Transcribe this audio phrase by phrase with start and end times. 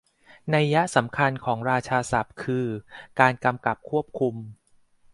[0.53, 2.67] นัยยะสำคัญของราชาศัพท์คือ
[3.19, 4.35] การกำกับควบคุม